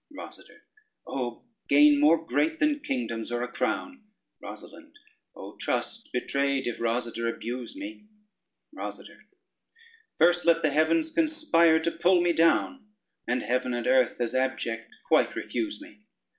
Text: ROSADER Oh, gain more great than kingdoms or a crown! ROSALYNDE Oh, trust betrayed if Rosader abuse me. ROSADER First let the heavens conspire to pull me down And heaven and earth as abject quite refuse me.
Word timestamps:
ROSADER 0.09 0.63
Oh, 1.05 1.45
gain 1.69 1.99
more 1.99 2.25
great 2.25 2.57
than 2.59 2.79
kingdoms 2.79 3.31
or 3.31 3.43
a 3.43 3.47
crown! 3.47 4.01
ROSALYNDE 4.41 4.95
Oh, 5.35 5.55
trust 5.57 6.09
betrayed 6.11 6.65
if 6.65 6.79
Rosader 6.79 7.31
abuse 7.31 7.75
me. 7.75 8.07
ROSADER 8.73 9.19
First 10.17 10.43
let 10.43 10.63
the 10.63 10.71
heavens 10.71 11.11
conspire 11.11 11.79
to 11.81 11.91
pull 11.91 12.19
me 12.19 12.33
down 12.33 12.87
And 13.27 13.43
heaven 13.43 13.75
and 13.75 13.85
earth 13.85 14.19
as 14.19 14.33
abject 14.33 14.89
quite 15.07 15.35
refuse 15.35 15.79
me. 15.79 15.99